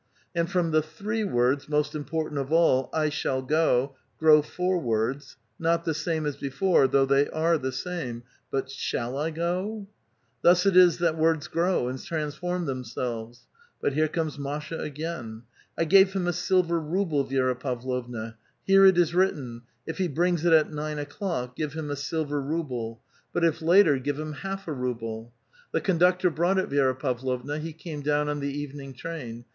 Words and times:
And 0.33 0.49
from 0.49 0.71
the 0.71 0.81
three 0.81 1.23
words, 1.23 1.69
most 1.69 1.93
important 1.93 2.39
of 2.39 2.51
all," 2.51 2.89
I 2.91 3.09
shall 3.09 3.43
go," 3.43 3.95
grow 4.17 4.41
four 4.41 4.79
words, 4.79 5.37
not 5.59 5.85
the 5.85 5.93
same 5.93 6.25
as 6.25 6.37
before, 6.37 6.87
though 6.87 7.05
they 7.05 7.27
are 7.29 7.55
the 7.59 7.71
same, 7.71 8.23
'* 8.35 8.51
But 8.51 8.71
shall 8.71 9.15
I 9.15 9.29
go?" 9.29 9.85
Thus 10.41 10.65
it 10.65 10.75
is 10.75 10.97
that 10.97 11.19
words 11.19 11.47
grow, 11.47 11.87
and 11.87 12.03
transform 12.03 12.65
themselves. 12.65 13.45
But 13.79 13.93
here 13.93 14.07
comes 14.07 14.39
Masha 14.39 14.79
again." 14.79 15.43
I 15.77 15.85
gave 15.85 16.13
him 16.13 16.25
a 16.25 16.33
silver 16.33 16.79
ruble, 16.79 17.23
Vi6ra 17.23 17.59
Pavlovna; 17.59 18.37
here 18.63 18.87
it 18.87 18.97
is 18.97 19.13
written,' 19.13 19.61
If 19.85 19.99
he 19.99 20.07
brings 20.07 20.43
it 20.43 20.51
at 20.51 20.73
nine 20.73 20.97
o'clock, 20.97 21.55
give 21.55 21.73
him 21.73 21.91
a 21.91 21.95
silver 21.95 22.41
ruble; 22.41 22.99
but 23.31 23.43
if 23.45 23.61
later, 23.61 23.99
give 23.99 24.17
A 24.17 24.23
VITAL 24.25 24.31
QUESTION. 24.33 24.43
341 24.55 24.55
him 24.55 24.57
half 24.57 24.67
a 24.67 24.73
ruble/ 25.05 25.31
The 25.71 25.81
conductor 25.81 26.31
brought 26.31 26.57
it, 26.57 26.69
Vi^ra 26.71 26.99
Pavlovna. 26.99 27.59
He 27.59 27.71
came 27.71 28.01
down 28.01 28.29
on 28.29 28.39
the 28.39 28.49
evening 28.51 28.95
train. 28.95 29.45